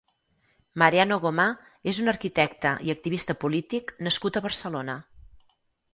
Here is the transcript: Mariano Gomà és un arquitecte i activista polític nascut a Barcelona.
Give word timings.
Mariano 0.83 1.17
Gomà 1.25 1.45
és 1.93 1.99
un 2.05 2.11
arquitecte 2.15 2.71
i 2.89 2.95
activista 2.95 3.39
polític 3.45 3.95
nascut 4.09 4.41
a 4.41 4.47
Barcelona. 4.51 5.01